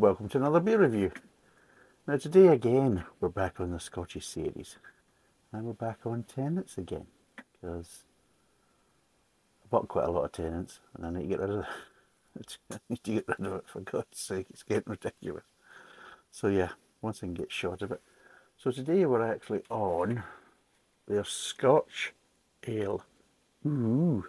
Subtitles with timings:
[0.00, 1.12] and welcome to another beer review.
[2.06, 4.76] Now today again, we're back on the Scottish series,
[5.52, 8.04] and we're back on Tennent's again, because
[9.62, 11.66] I bought quite a lot of Tennent's and I need to get rid of
[12.34, 12.58] it.
[12.72, 15.44] I need to get rid of it, for God's sake, it's getting ridiculous.
[16.30, 16.70] So yeah,
[17.02, 18.00] once I can get short of it.
[18.56, 20.22] So today we're actually on
[21.08, 22.14] their Scotch
[22.66, 23.04] Ale.
[23.66, 24.24] Ooh.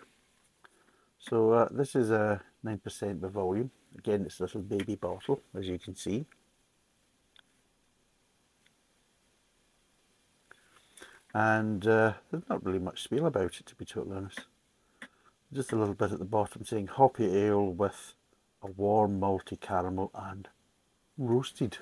[1.17, 3.71] So uh, this is a 9% by volume.
[3.97, 6.25] Again, it's a little baby bottle, as you can see.
[11.33, 14.41] And uh, there's not really much spiel about it, to be totally honest.
[15.53, 18.15] Just a little bit at the bottom saying hoppy ale with
[18.61, 20.47] a warm malty caramel and
[21.17, 21.77] roasted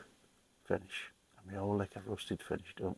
[0.66, 1.12] finish.
[1.38, 2.98] And we all like a roasted finish, don't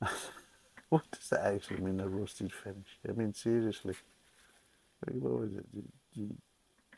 [0.00, 0.08] we?
[0.88, 2.98] what does that actually mean, a roasted finish?
[3.08, 3.94] I mean, seriously.
[5.04, 5.66] What was it?
[5.74, 6.45] you check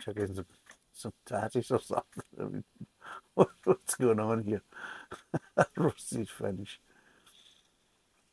[0.06, 0.46] in some,
[0.92, 2.22] some tatties or something?
[2.38, 2.64] I mean,
[3.34, 4.62] what, what's going on here?
[5.76, 6.80] roasted finish.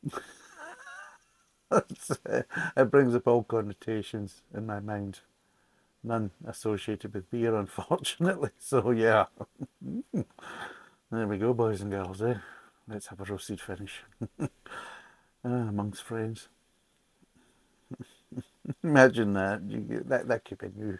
[1.72, 5.20] it brings up all connotations in my mind.
[6.04, 8.50] None associated with beer, unfortunately.
[8.58, 9.26] So, yeah.
[11.10, 12.36] there we go, boys and girls, eh?
[12.88, 14.04] Let's have a roasted finish.
[14.40, 14.46] uh,
[15.44, 16.48] amongst friends.
[18.82, 19.62] Imagine that.
[19.68, 20.28] You, that.
[20.28, 20.98] That could be new,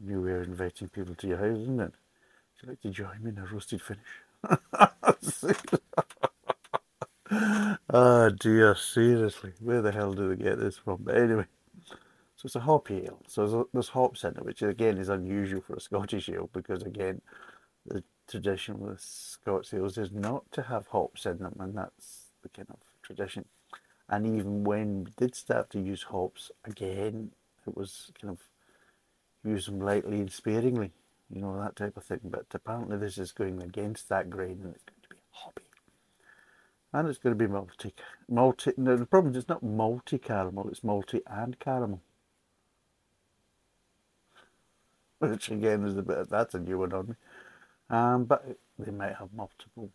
[0.00, 1.92] new way of inviting people to your house, isn't it?
[1.92, 4.02] Would you like to join me in a roasted finish?
[7.90, 10.98] oh dear, seriously, where the hell do they get this from?
[11.02, 11.46] But anyway,
[12.36, 13.22] so it's a hoppy ale.
[13.26, 17.20] So there's hops in it, which again is unusual for a Scottish ale because again,
[17.86, 22.48] the tradition with Scotch ales is not to have hops in them, and that's the
[22.48, 23.44] kind of tradition.
[24.08, 27.30] And even when we did start to use hops again,
[27.66, 28.40] it was kind of
[29.44, 30.92] use them lightly and sparingly,
[31.32, 32.20] you know, that type of thing.
[32.24, 35.62] But apparently this is going against that grain and it's going to be a hobby.
[36.92, 37.94] And it's going to be multi,
[38.28, 42.02] multi, no, the problem is it's not multi caramel, it's multi and caramel.
[45.18, 47.14] Which again is a bit, that's a new one on me.
[47.88, 48.44] Um, but
[48.78, 49.90] they might have multiple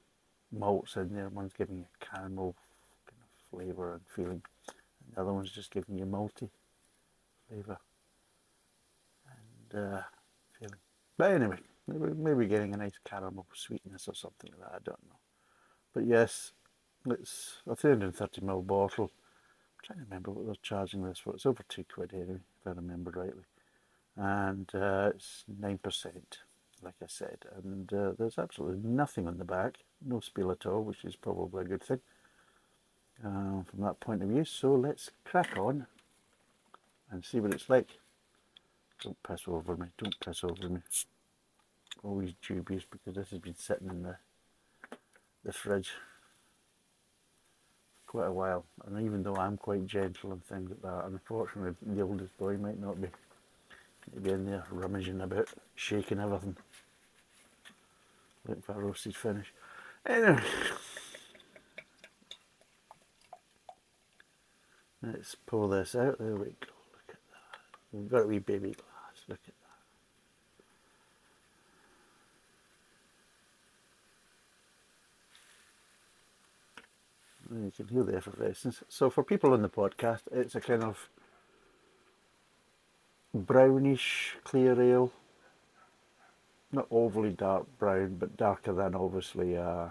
[0.52, 1.30] malts in there.
[1.30, 2.56] One's giving you caramel
[3.50, 4.42] flavour and feeling.
[4.68, 6.50] And the other one's just giving you multi
[7.48, 7.78] flavour
[9.74, 10.02] uh,
[10.60, 10.80] feeling.
[11.18, 11.58] But anyway,
[11.88, 14.76] maybe, maybe getting a nice caramel sweetness or something like that.
[14.76, 15.18] I don't know.
[15.94, 16.52] But yes,
[17.10, 19.06] it's a 330ml bottle.
[19.06, 21.34] I'm trying to remember what they're charging this for.
[21.34, 23.44] It's over two quid anyway, if I remember rightly.
[24.16, 25.80] And uh, it's 9%,
[26.84, 27.38] like I said.
[27.64, 31.66] And uh, there's absolutely nothing on the back, no spill at all, which is probably
[31.66, 32.00] a good thing
[33.24, 34.44] uh, from that point of view.
[34.44, 35.88] So let's crack on
[37.12, 37.90] and see what it's like.
[39.04, 40.80] Don't press over me, don't press over me.
[42.04, 44.18] Always dubious because this has been sitting in the
[45.44, 45.92] the fridge
[48.06, 52.02] quite a while and even though I'm quite gentle and things like that unfortunately the
[52.02, 53.08] oldest boy might not be
[54.14, 56.58] He'd be in there rummaging about shaking everything
[58.48, 59.54] Look for a roasted finish
[60.06, 60.44] anyway
[65.02, 66.18] Let's pull this out.
[66.18, 66.77] There we go.
[67.98, 69.26] We've got a wee baby glass.
[69.28, 69.54] Look at
[77.50, 77.56] that.
[77.64, 78.84] You can hear the effervescence.
[78.90, 81.10] So for people on the podcast, it's a kind of
[83.34, 85.12] brownish clear ale.
[86.72, 89.90] Not overly dark brown, but darker than obviously uh,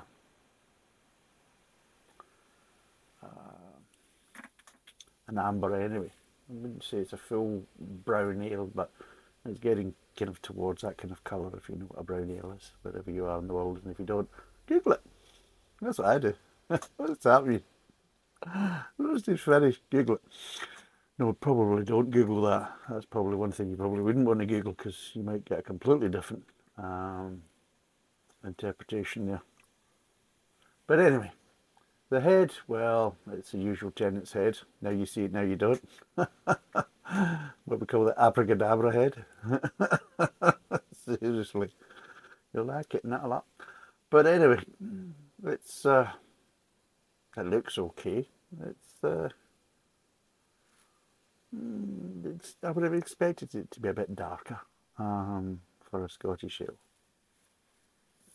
[5.29, 6.13] an amber anyway.
[6.49, 8.91] I wouldn't say it's a full brown ale, but
[9.45, 12.31] it's getting kind of towards that kind of colour if you know what a brown
[12.31, 13.81] ale is, wherever you are in the world.
[13.83, 14.29] And if you don't,
[14.67, 15.01] Google it.
[15.81, 16.35] That's what I do.
[16.97, 17.63] What's that mean?
[18.99, 20.23] Roasted finish, Google it.
[21.19, 22.73] No, probably don't Google that.
[22.91, 25.63] That's probably one thing you probably wouldn't want to Google because you might get a
[25.63, 26.45] completely different
[26.77, 27.43] um,
[28.45, 29.43] interpretation there.
[30.87, 31.33] But anyway,
[32.09, 34.59] the head, well, it's the usual Tennent's head.
[34.81, 35.83] Now you see it, now you don't.
[36.15, 39.25] what we call the abracadabra head.
[41.05, 41.71] Seriously.
[42.55, 43.45] You'll like it, not a lot.
[44.09, 44.61] But anyway,
[45.45, 46.11] it's, uh,
[47.37, 48.29] it looks okay.
[48.65, 49.29] It's, uh,
[52.25, 54.61] it's, I would have expected it to be a bit darker
[54.99, 55.61] um,
[55.91, 56.77] for a Scottish ale.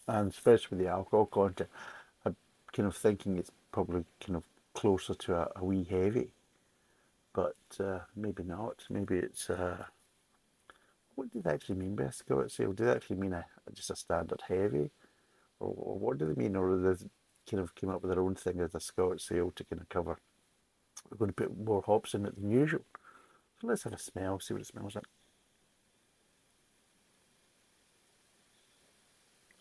[0.07, 1.69] And especially with the alcohol content,
[2.25, 2.35] I'm
[2.73, 6.29] kind of thinking it's probably kind of closer to a, a wee heavy,
[7.33, 8.83] but uh, maybe not.
[8.89, 9.85] Maybe it's uh,
[11.15, 12.73] what do they actually mean by a Scotch ale?
[12.73, 14.89] Do they actually mean a, just a standard heavy?
[15.59, 16.55] Or, or what do they mean?
[16.55, 16.95] Or they
[17.49, 19.89] kind of came up with their own thing as a Scotch ale to kind of
[19.89, 20.17] cover?
[21.09, 22.81] We're going to put more hops in it than usual.
[23.59, 25.05] So let's have a smell, see what it smells like.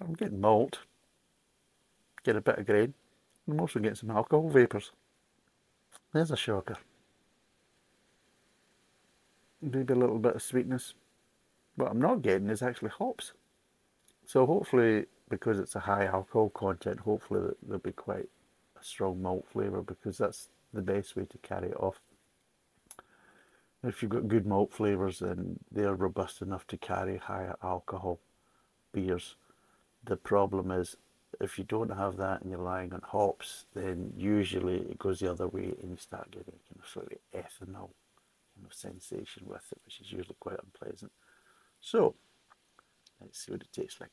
[0.00, 0.78] I'm getting malt,
[2.24, 2.94] get a bit of grain.
[3.50, 4.92] I'm also getting some alcohol vapours.
[6.12, 6.76] There's a shocker.
[9.60, 10.94] Maybe a little bit of sweetness.
[11.76, 13.32] What I'm not getting is actually hops.
[14.24, 18.28] So hopefully, because it's a high alcohol content, hopefully there'll be quite
[18.80, 22.00] a strong malt flavour because that's the best way to carry it off.
[23.82, 28.20] If you've got good malt flavours, then they're robust enough to carry higher alcohol
[28.92, 29.36] beers.
[30.04, 30.96] The problem is
[31.40, 35.30] if you don't have that and you're relying on hops, then usually it goes the
[35.30, 37.90] other way and you start getting kind of slightly ethanol
[38.54, 41.12] kind of sensation with it, which is usually quite unpleasant.
[41.80, 42.14] So,
[43.20, 44.10] let's see what it tastes like.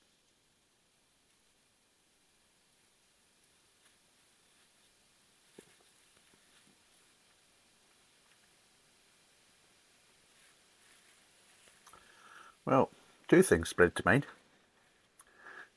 [12.65, 12.89] Well,
[13.29, 14.25] two things spread to mind.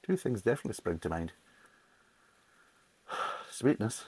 [0.04, 1.32] Two things definitely spring to mind
[3.50, 4.04] sweetness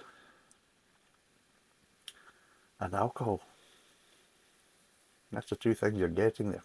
[2.80, 3.42] and alcohol.
[5.32, 6.64] That's the two things you're getting there.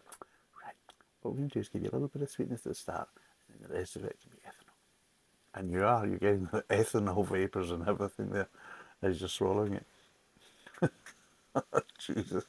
[0.64, 0.76] Right.
[1.22, 2.76] What we're going to do is give you a little bit of sweetness at the
[2.76, 3.10] start,
[3.50, 4.74] and then the rest of it can be ethanol.
[5.60, 8.50] And you are, you're getting the ethanol vapours and everything there
[9.02, 9.86] as you're swallowing it.
[12.00, 12.46] Jesus.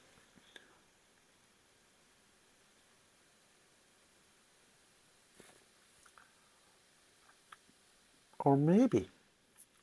[8.49, 9.11] Or maybe,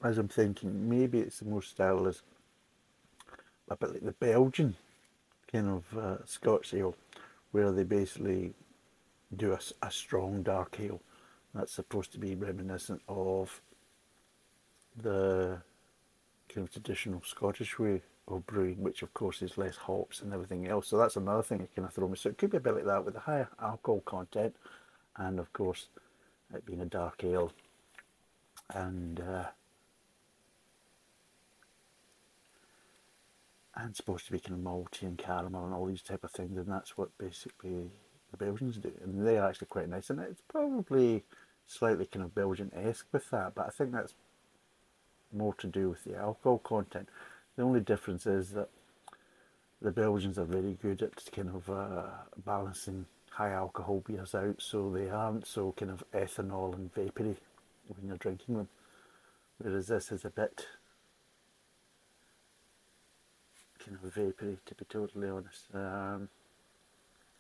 [0.04, 2.24] as I'm thinking, maybe it's the more style as
[3.70, 4.76] a bit like the Belgian
[5.52, 6.96] kind of uh, Scotch ale,
[7.52, 8.56] where they basically
[9.36, 11.00] do a, a strong dark ale.
[11.54, 13.62] That's supposed to be reminiscent of
[15.00, 15.62] the
[16.50, 20.68] kind of traditional Scottish way of brewing, which of course is less hops and everything
[20.68, 20.88] else.
[20.88, 22.16] So that's another thing you kind of throw me.
[22.16, 24.56] So it could be a bit like that with a higher alcohol content,
[25.18, 25.90] and of course
[26.52, 27.52] it being a dark ale
[28.74, 29.46] and uh,
[33.76, 36.58] and supposed to be kind of malty and caramel and all these type of things,
[36.58, 37.92] and that's what basically
[38.32, 41.24] the Belgians do, and they're actually quite nice, and it's probably
[41.68, 44.14] slightly kind of Belgian-esque with that, but I think that's
[45.34, 47.10] more to do with the alcohol content.
[47.56, 48.70] The only difference is that
[49.82, 52.04] the Belgians are very good at kind of uh,
[52.46, 57.36] balancing high alcohol beers out, so they aren't so kind of ethanol and vapory
[57.88, 58.70] when you're drinking them.
[59.58, 60.66] Whereas this is a bit
[63.84, 65.68] kind of vapory, to be totally honest.
[65.74, 66.30] Um,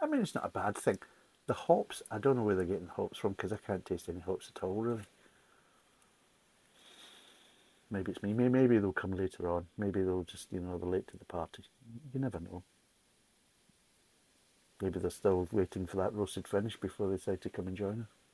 [0.02, 1.00] I mean, it's not a bad thing.
[1.48, 4.10] The hops, I don't know where they're getting the hops from because I can't taste
[4.10, 5.04] any hops at all, really.
[7.92, 8.34] Maybe it's me.
[8.34, 9.68] Maybe they'll come later on.
[9.78, 11.64] Maybe they'll just, you know, they're late to the party.
[12.14, 12.64] You never know.
[14.82, 18.02] Maybe they're still waiting for that roasted finish before they decide to come and join
[18.02, 18.25] us.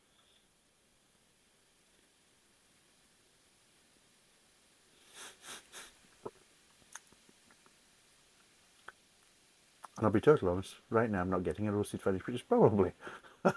[10.01, 12.41] And I'll be totally honest, right now I'm not getting a roasted finish, which is
[12.41, 12.93] probably
[13.45, 13.53] to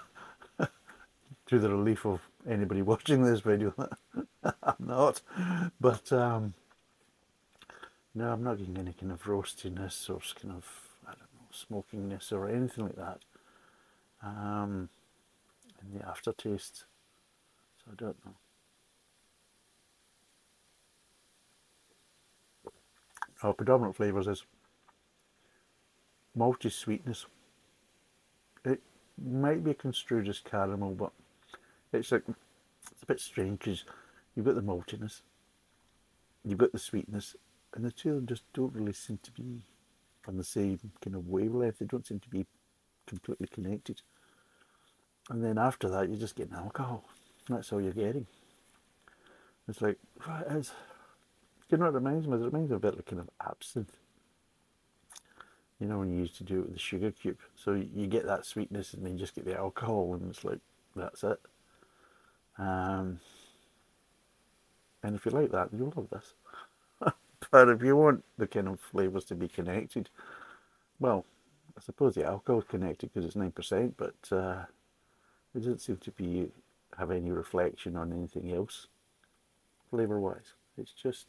[1.47, 3.73] the relief of anybody watching this video.
[4.43, 5.23] I'm not.
[5.81, 6.53] But um,
[8.13, 10.67] no, I'm not getting any kind of roastiness or kind of,
[11.07, 13.21] I don't know, smokiness or anything like that.
[14.21, 14.89] Um,
[15.81, 16.85] in the aftertaste.
[17.83, 18.35] So I don't know.
[23.41, 24.43] Our predominant flavours is
[26.37, 27.25] malty sweetness.
[28.63, 28.81] It
[29.23, 31.11] might be construed as caramel, but
[31.93, 33.85] it's like it's a bit strange because
[34.35, 35.21] you've got the maltiness,
[36.43, 37.35] you've got the sweetness,
[37.73, 39.61] and the two of them just don't really seem to be
[40.27, 41.79] on the same kind of wavelength.
[41.79, 42.45] They don't seem to be
[43.05, 44.01] completely connected.
[45.29, 47.05] And then after that, you're just getting alcohol.
[47.49, 48.27] That's all you're getting.
[49.67, 49.97] It's like,
[50.49, 50.71] it's,
[51.69, 52.35] you know what it reminds me?
[52.35, 53.97] It reminds me a bit like kind of absinthe
[55.79, 57.37] you know when you used to do it with the sugar cube.
[57.55, 60.59] So you get that sweetness and then you just get the alcohol and it's like
[60.95, 61.39] that's it.
[62.57, 63.19] Um,
[65.03, 66.33] and if you like that you'll love this.
[67.51, 70.09] But if you want the kind of flavors to be connected
[70.99, 71.25] well
[71.77, 74.63] I suppose the alcohol is connected because it's 9% but uh,
[75.53, 76.49] it doesn't seem to be
[76.97, 78.87] have any reflection on anything else
[79.89, 81.27] flavor wise it's just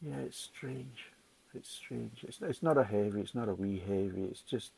[0.00, 1.09] yeah it's strange
[1.54, 2.24] it's strange.
[2.26, 4.72] It's, it's not a heavy, it's not a wee heavy, it's just,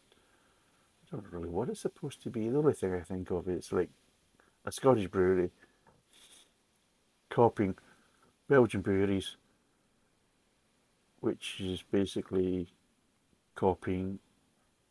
[1.03, 2.49] I don't know really what it's supposed to be.
[2.49, 3.91] The only thing I think of is like
[4.65, 5.51] a Scottish brewery
[7.31, 7.77] copying
[8.49, 9.37] Belgian breweries,
[11.21, 12.69] which is basically
[13.55, 14.19] copying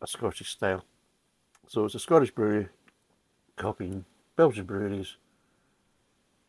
[0.02, 0.84] a Scottish style.
[1.68, 2.70] So it's a Scottish brewery
[3.56, 5.18] copying Belgian breweries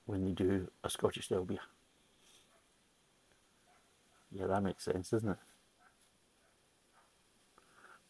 [0.06, 1.60] when they do a Scottish style beer.
[4.34, 5.38] Yeah, that makes sense, doesn't it?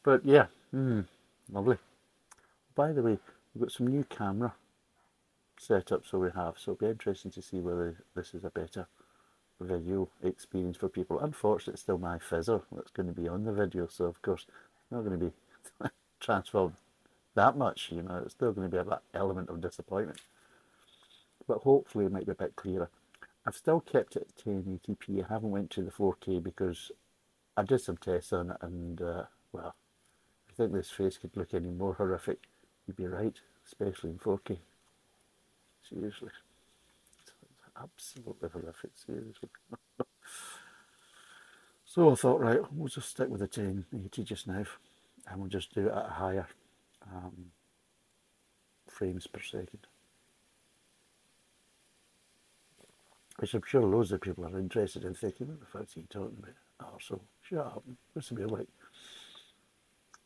[0.05, 1.07] But yeah, mm,
[1.50, 1.79] lovely.
[2.75, 3.19] By the way,
[3.55, 4.55] we've got some new camera
[5.59, 8.87] setup so we have, so it'll be interesting to see whether this is a better
[9.61, 11.21] video experience for people.
[11.21, 14.47] Unfortunately, it's still my fizzer that's going to be on the video, so of course
[14.91, 15.33] not going to be
[16.21, 16.75] transformed
[17.35, 20.21] that much, you know, it's still going to be that element of disappointment.
[21.49, 22.91] But hopefully it might be a bit clearer.
[23.45, 25.25] I've still kept it at 1080p.
[25.25, 26.93] I haven't went to the 4K because
[27.57, 29.75] I did some tests on it and, uh, well,
[30.49, 32.45] you think this face could look any more horrific,
[32.87, 34.59] you'd be right, especially in 4K.
[35.89, 36.31] Seriously.
[37.25, 37.33] It's
[37.81, 39.49] absolutely horrific, seriously.
[41.85, 44.65] so I thought, right, we'll just stick with the 1080 just now
[45.29, 46.47] and we'll just do it at a higher
[47.13, 47.47] um,
[48.89, 49.87] frames per second.
[53.39, 56.37] Which I'm sure loads of people are interested in thinking, what the fuck's he talking
[56.39, 56.55] about?
[56.81, 57.85] Oh, so shut up.
[58.12, 58.69] What's the be like?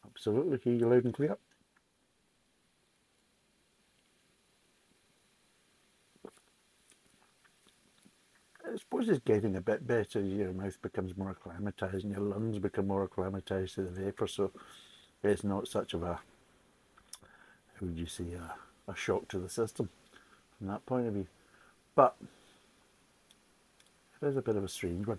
[0.04, 1.36] Absolutely, hear you loud and clear.
[8.66, 12.58] I suppose it's getting a bit better your mouth becomes more acclimatized and your lungs
[12.58, 14.50] become more acclimatized to the vapour, so
[15.22, 16.18] it's not such of a
[17.80, 19.88] would you say, a, a shock to the system
[20.56, 21.26] from that point of view.
[21.94, 22.16] But
[24.26, 25.18] is a bit of a strange one.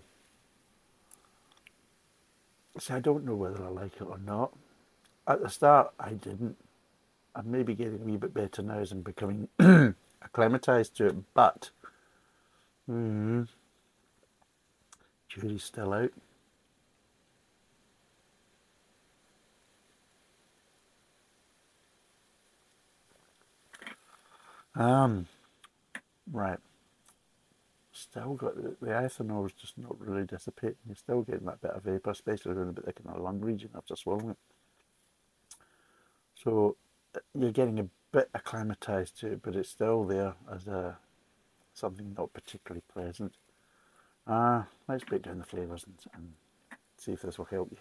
[2.78, 4.52] See, I don't know whether I like it or not.
[5.26, 6.56] At the start, I didn't.
[7.34, 9.48] I'm maybe getting a wee bit better now as I'm becoming
[10.22, 11.70] acclimatized to it, but
[12.90, 13.48] mm,
[15.28, 16.12] jury's still out.
[24.76, 25.26] Um,
[26.32, 26.58] right.
[27.98, 30.76] Still got the, the ethanol is just not really dissipating.
[30.86, 33.96] You're still getting that bit of vapour, especially around like in the lung region after
[33.96, 34.36] swallowing it.
[36.36, 36.76] So
[37.34, 40.96] you're getting a bit acclimatized to it, but it's still there as a
[41.74, 43.34] something not particularly pleasant.
[44.28, 46.32] Uh, let's break down the flavours and, and
[46.96, 47.78] see if this will help you.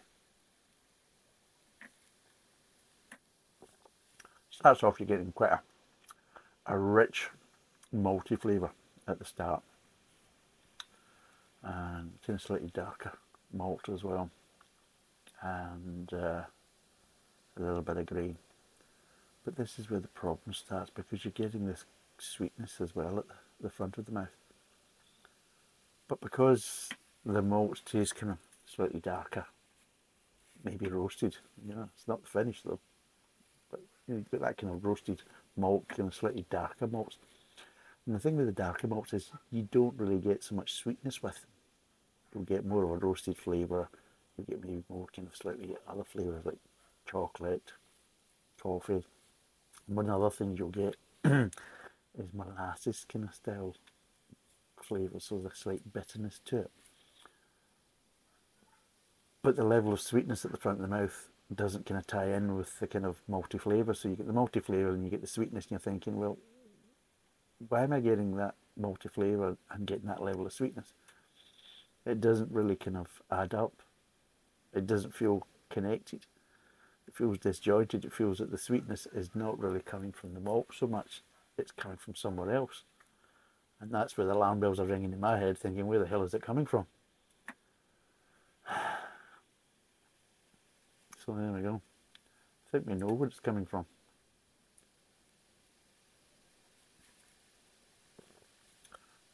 [4.50, 5.62] Starts off, you're getting quite a
[6.66, 7.30] a rich
[7.96, 8.72] malty flavour
[9.08, 9.62] at the start
[11.64, 13.12] and kind of slightly darker
[13.54, 14.30] malt as well
[15.42, 16.42] and uh,
[17.58, 18.38] a little bit of green.
[19.46, 21.86] but this is where the problem starts because you're getting this
[22.18, 23.26] sweetness as well at
[23.62, 24.36] the front of the mouth
[26.08, 26.90] but because
[27.26, 29.46] the malt tastes kind of slightly darker
[30.64, 31.38] maybe roasted
[31.68, 32.80] you know it's not finished though
[33.70, 35.22] but you know, you've got that kind of roasted
[35.56, 37.18] malt, kind of slightly darker malts.
[38.08, 41.22] And the thing with the darker malts is you don't really get so much sweetness
[41.22, 41.46] with.
[42.34, 43.90] You'll get more of a roasted flavour.
[44.38, 46.58] You'll get maybe more kind of slightly other flavours like
[47.06, 47.74] chocolate,
[48.62, 49.04] coffee.
[49.88, 50.96] And one other thing you'll get
[51.26, 53.76] is molasses kind of style
[54.82, 56.72] flavour, so there's a slight bitterness to it.
[59.44, 62.34] But the level of sweetness at the front of the mouth doesn't kind of tie
[62.34, 63.94] in with the kind of multi flavour.
[63.94, 66.38] So you get the multi flavour and you get the sweetness, and you're thinking, well,
[67.70, 70.94] why am I getting that multi flavour and getting that level of sweetness?
[72.06, 73.74] It doesn't really kind of add up.
[74.74, 76.26] It doesn't feel connected.
[77.08, 78.06] It feels disjointed.
[78.06, 81.22] It feels that the sweetness is not really coming from the malt so much.
[81.58, 82.84] It's coming from somewhere else.
[83.80, 86.24] And that's where the alarm bells are ringing in my head, thinking, where the hell
[86.24, 86.86] is it coming from?
[91.26, 91.82] So there we go.
[92.16, 93.86] I think we know where it's coming from.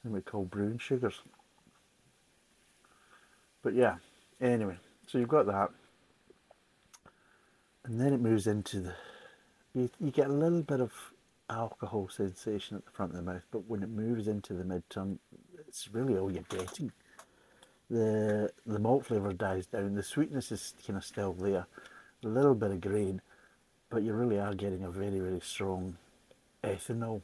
[0.03, 1.21] We call brown sugars.
[3.61, 3.95] But yeah,
[4.41, 5.69] anyway, so you've got that.
[7.85, 8.93] And then it moves into the,
[9.73, 10.91] you, you get a little bit of
[11.49, 15.19] alcohol sensation at the front of the mouth, but when it moves into the mid-tongue,
[15.67, 16.91] it's really all you're getting
[17.89, 19.93] the the malt flavour dies down.
[19.93, 21.67] The sweetness is kind of still there,
[22.23, 23.21] a little bit of grain,
[23.89, 25.97] but you really are getting a very very strong
[26.63, 27.21] ethanol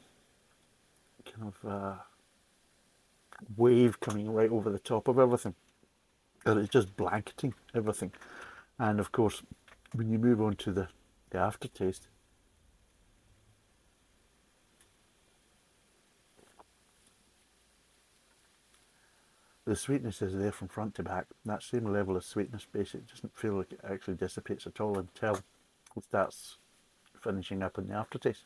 [1.26, 1.96] kind of uh,
[3.58, 5.56] wave coming right over the top of everything.
[6.46, 8.12] And it's just blanketing everything.
[8.78, 9.44] And of course,
[9.94, 10.88] when you move on to the
[11.30, 12.08] the aftertaste.
[19.66, 21.28] The sweetness is there from front to back.
[21.46, 25.36] That same level of sweetness basically doesn't feel like it actually dissipates at all until
[25.96, 26.58] it starts
[27.22, 28.46] finishing up in the aftertaste.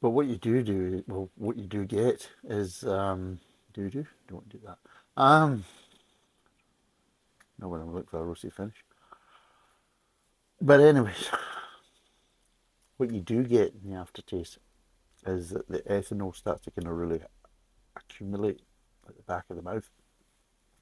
[0.00, 3.40] But what you do do, well, what you do get is, um,
[3.72, 4.78] do do, don't do that.
[5.16, 5.64] Um,
[7.58, 8.84] no, when I'm looking for a roasty finish.
[10.60, 11.30] But anyways,
[12.96, 14.58] what you do get in the aftertaste
[15.26, 17.20] is that the ethanol starts to kind of really
[17.96, 18.60] accumulate
[19.08, 19.88] at the back of the mouth.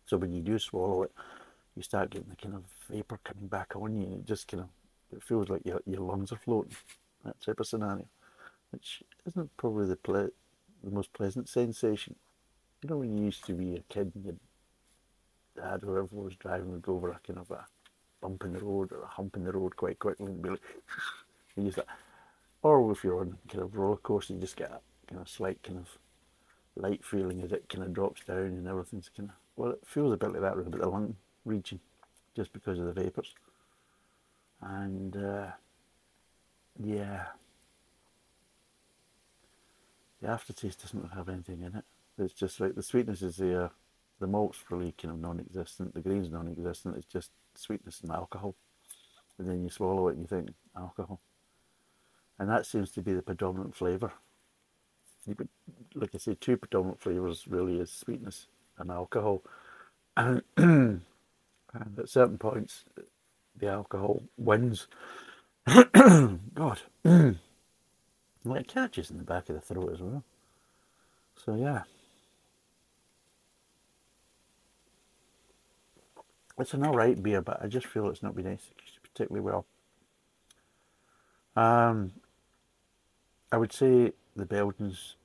[0.06, 1.12] So when you do swallow it,
[1.74, 4.06] you start getting the kind of vapor coming back on you.
[4.06, 4.68] and It just kind of
[5.12, 6.76] it feels like your your lungs are floating.
[7.24, 8.06] That type of scenario,
[8.74, 10.30] which isn't probably the ple-
[10.82, 12.16] the most pleasant sensation.
[12.82, 14.34] You know when you used to be a kid and your
[15.56, 17.64] dad or whoever was driving would go over a kind of a
[18.20, 20.60] bump in the road or a hump in the road quite quickly and be like,
[21.56, 21.86] you use that.
[22.62, 25.62] Or if you're on kind of roller coaster, you just get a kind of slight
[25.62, 25.88] kind of
[26.76, 30.12] light feeling as it kind of drops down and everything's kind of well, it feels
[30.12, 31.14] a bit like that with the lung
[31.44, 31.78] region,
[32.34, 33.34] just because of the vapors.
[34.60, 35.46] And uh,
[36.82, 37.26] yeah,
[40.24, 41.84] the aftertaste doesn't have anything in it.
[42.18, 43.64] It's just like the sweetness is there.
[43.64, 43.68] Uh,
[44.20, 45.94] the malt's really kind of non-existent.
[45.94, 46.96] The grain's non-existent.
[46.96, 48.54] It's just sweetness and alcohol.
[49.38, 51.20] And then you swallow it and you think alcohol.
[52.38, 54.12] And that seems to be the predominant flavour
[55.94, 58.46] like I say, two predominant flavors really is sweetness
[58.78, 59.42] and alcohol.
[60.16, 61.02] And, and
[61.98, 62.84] at certain points,
[63.56, 64.86] the alcohol wins.
[65.66, 66.80] God,
[68.44, 70.22] like it catches in the back of the throat as well.
[71.36, 71.82] So yeah,
[76.58, 79.66] it's an alright beer, but I just feel it's not been executed particularly well.
[81.56, 82.12] Um,
[83.52, 85.16] I would say the Belgians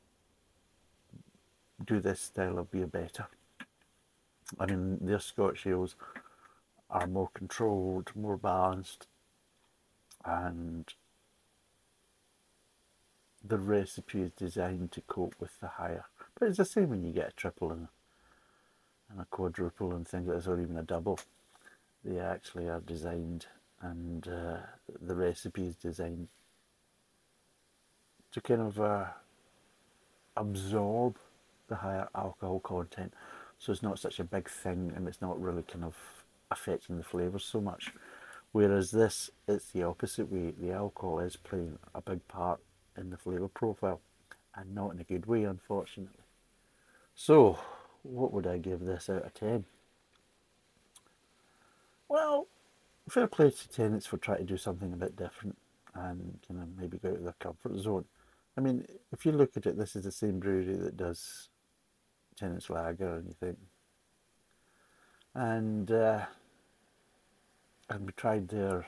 [1.85, 3.27] do this style of beer better.
[4.59, 5.95] I mean, their Scotch ales
[6.89, 9.07] are more controlled, more balanced,
[10.25, 10.91] and
[13.49, 16.05] the recipe is designed to cope with the higher.
[16.39, 17.87] But it's the same when you get a triple and,
[19.11, 21.19] and a quadruple and things like this, or even a double.
[22.05, 23.47] They actually are designed,
[23.81, 24.57] and uh,
[25.01, 26.27] the recipe is designed
[28.31, 29.05] to kind of uh,
[30.37, 31.17] absorb
[31.67, 33.13] the higher alcohol content,
[33.57, 35.95] so it's not such a big thing, and it's not really kind of
[36.51, 37.91] affecting the flavours so much.
[38.51, 40.53] Whereas this, it's the opposite way.
[40.59, 42.59] The alcohol is playing a big part
[42.99, 44.01] in the flavour profile,
[44.55, 46.23] and not in a good way, unfortunately.
[47.15, 47.59] So,
[48.03, 49.65] what would I give this out of 10?
[52.07, 52.47] Well,
[53.09, 55.57] fair play to Tennent's for trying to do something a bit different
[55.95, 58.05] and kind of maybe go out of their comfort zone.
[58.57, 61.49] I mean, if you look at it, this is the same brewery that does
[62.35, 63.57] Tennent's Lager and you think,
[65.35, 66.25] and uh,
[67.89, 68.85] and we tried their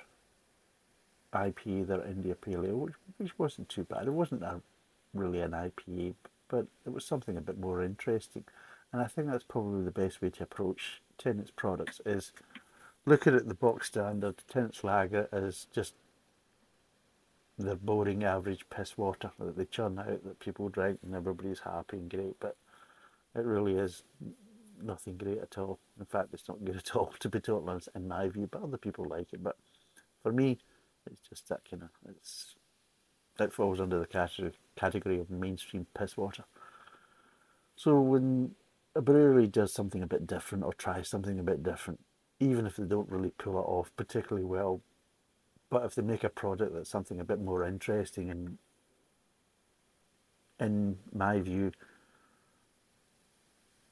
[1.34, 4.08] IPA, their India Pale Ale, which, which wasn't too bad.
[4.08, 4.62] It wasn't a,
[5.14, 6.16] really an IPA,
[6.48, 8.44] but it was something a bit more interesting.
[8.92, 12.34] And I think that's probably the best way to approach Tennent's products is
[13.06, 14.36] look at the box standard.
[14.50, 15.94] Tennent's Lager is just
[17.58, 21.98] the boring average piss water that they churn out that people drink and everybody's happy
[21.98, 22.56] and great, but
[23.36, 24.04] it really is
[24.82, 25.80] nothing great at all.
[26.00, 28.64] In fact, it's not good at all, to be totally honest, in my view, but
[28.64, 29.44] other people like it.
[29.44, 29.56] But
[30.24, 30.58] for me,
[31.10, 32.56] it's just that kind of, it's,
[33.38, 36.44] that falls under the category, category of mainstream piss water.
[37.76, 38.52] So when
[38.96, 42.00] a brewery does something a bit different or tries something a bit different,
[42.40, 44.82] even if they don't really pull it off particularly well,
[45.70, 48.58] but if they make a product that's something a bit more interesting and,
[50.60, 51.72] in my view,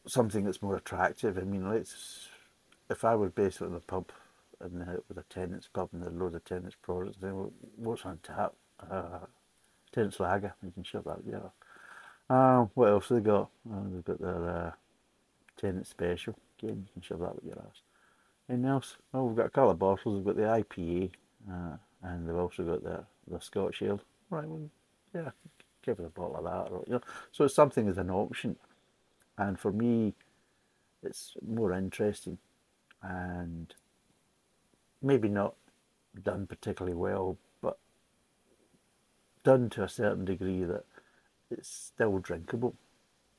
[0.07, 1.37] something that's more attractive.
[1.37, 2.27] I mean, let's
[2.89, 4.11] if I was based in a pub
[4.61, 8.19] and uh, with a Tennent's pub and there loads of Tennent's products, then what's on
[8.23, 8.53] tap?
[8.89, 9.19] Uh,
[9.91, 10.53] Tennent's lager.
[10.63, 11.19] You can shove that.
[11.25, 11.49] Yeah.
[12.29, 13.49] Uh, what else have they got?
[13.71, 14.71] Uh, they've got their uh,
[15.59, 16.35] Tennent special.
[16.61, 17.81] Again, you can shove that with your ass.
[18.49, 18.97] Anything else?
[19.13, 20.15] Oh, we've got a couple of bottles.
[20.15, 21.11] We've got the IPA.
[21.49, 24.01] Uh, and they've also got the the Scotch Ale.
[24.29, 24.69] Right, well,
[25.13, 25.31] yeah,
[25.83, 26.73] give it a bottle of that.
[26.73, 28.55] Or, you know, so it's something as an option,
[29.37, 30.13] and for me,
[31.03, 32.37] it's more interesting,
[33.01, 33.73] and
[35.01, 35.55] maybe not
[36.23, 37.77] done particularly well, but
[39.43, 40.85] done to a certain degree that
[41.51, 42.75] it's still drinkable,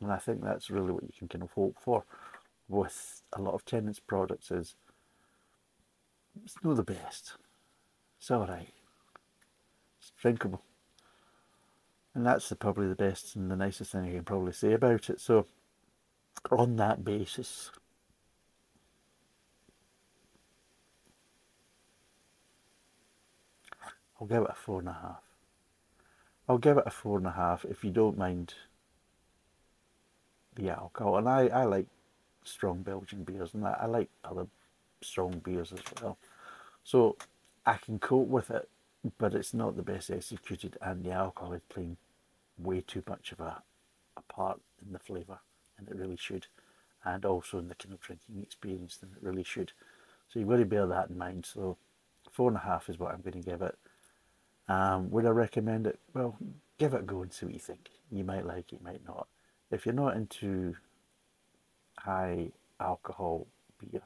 [0.01, 2.05] and I think that's really what you can kind of hope for
[2.69, 4.75] with a lot of Tennent's products is
[6.45, 7.35] it's not the best
[8.19, 8.73] It's all right.
[10.01, 10.63] It's drinkable.
[12.15, 15.11] And that's the, probably the best and the nicest thing I can probably say about
[15.11, 15.21] it.
[15.21, 15.47] So,
[16.51, 17.71] on that basis,
[24.21, 25.23] I'll give it a four and a half.
[26.49, 28.55] I'll give it a four and a half if you don't mind
[30.57, 31.17] the alcohol.
[31.17, 31.87] And I, I like
[32.45, 34.47] strong Belgian beers and I, I like other
[35.01, 36.19] strong beers as well.
[36.85, 37.17] So
[37.65, 38.69] I can cope with it,
[39.17, 41.97] but it's not the best executed and the alcohol is playing
[42.59, 43.63] way too much of a,
[44.17, 45.39] a part in the flavour
[45.79, 46.47] and it really should.
[47.05, 49.73] And also in the kind of drinking experience than it really should.
[50.29, 51.47] So you've got to bear that in mind.
[51.47, 51.79] So
[52.31, 53.79] four and a half is what I'm going to give it.
[54.71, 55.99] Um, would I recommend it?
[56.15, 56.37] Well,
[56.79, 57.89] give it a go and see what you think.
[58.13, 59.27] You might like it, you might not.
[59.73, 60.77] If you're not into
[61.99, 63.49] high alcohol
[63.81, 64.03] beer,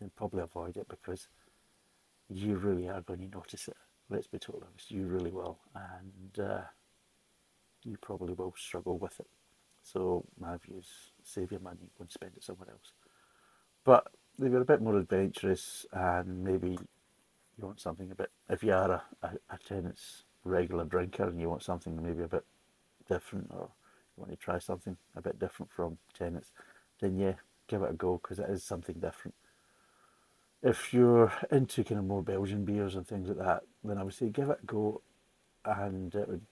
[0.00, 1.28] then probably avoid it because
[2.28, 3.76] you really are going to notice it.
[4.10, 6.62] Let's be totally honest, you really will, and uh,
[7.84, 9.28] you probably will struggle with it.
[9.84, 10.88] So my view is
[11.22, 12.92] save your money, and spend it somewhere else.
[13.84, 14.08] But
[14.40, 16.76] if you're a bit more adventurous and maybe
[17.62, 21.40] you want something a bit, if you are a, a, a Tennent's regular drinker and
[21.40, 22.44] you want something maybe a bit
[23.08, 23.68] different or
[24.16, 26.50] you want to try something a bit different from Tennent's,
[27.00, 27.34] then yeah,
[27.68, 29.34] give it a go because it is something different.
[30.62, 34.14] If you're into kind of more Belgian beers and things like that, then I would
[34.14, 35.00] say give it a go
[35.64, 36.42] and it would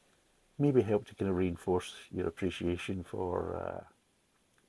[0.58, 3.84] maybe help to kind of reinforce your appreciation for uh,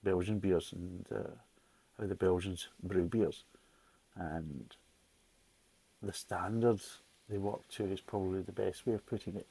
[0.03, 1.31] Belgian beers and uh,
[1.99, 3.43] how the Belgians brew beers.
[4.15, 4.75] And
[6.01, 9.47] the standards they work to is probably the best way of putting it.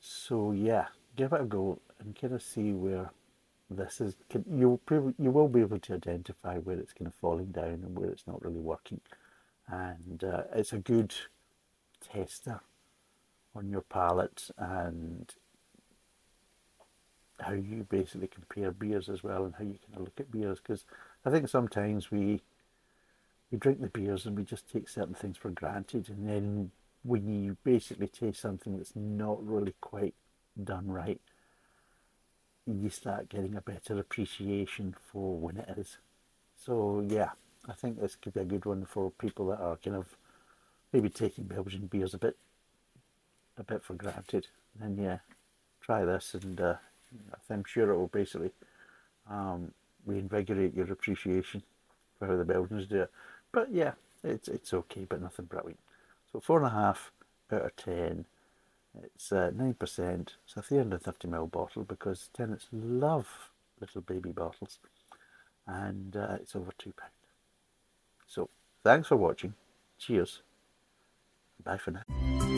[0.00, 3.10] So yeah, give it a go and kind of see where
[3.68, 4.16] this is.
[4.50, 4.80] You'll
[5.18, 8.26] you will be able to identify where it's kind of falling down and where it's
[8.26, 9.00] not really working,
[9.68, 11.14] and uh, it's a good
[12.00, 12.60] tester
[13.54, 15.34] on your palate and
[17.40, 20.58] how you basically compare beers as well and how you kind of look at beers
[20.58, 20.84] because
[21.24, 22.42] I think sometimes we
[23.50, 26.70] we drink the beers and we just take certain things for granted and then
[27.02, 30.14] when you basically taste something that's not really quite
[30.62, 31.20] done right
[32.66, 35.96] you start getting a better appreciation for when it is.
[36.56, 37.30] So yeah
[37.68, 40.06] I think this could be a good one for people that are kind of
[40.92, 42.36] maybe taking Belgian beers a bit
[43.56, 44.46] a bit for granted.
[44.78, 45.18] Then yeah
[45.80, 46.74] try this and uh,
[47.48, 48.52] I'm sure it will basically
[49.28, 49.72] um,
[50.06, 51.62] reinvigorate your appreciation
[52.18, 53.10] for how the Belgians do it
[53.52, 55.80] but yeah, it's it's okay, but nothing brilliant.
[56.32, 57.12] So four and a half
[57.52, 58.26] out of ten.
[59.02, 60.34] It's uh, nine percent.
[60.46, 64.78] It's a 350 ml bottle because Tennent's love little baby bottles,
[65.66, 67.12] and uh, it's over two pound.
[68.26, 68.48] So
[68.84, 69.54] thanks for watching.
[69.98, 70.42] Cheers.
[71.62, 72.48] Bye for now.